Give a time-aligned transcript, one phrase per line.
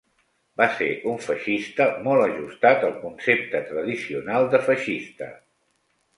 [0.59, 5.31] Va ser un feixista molt ajustat al concepte tradicional de feixista.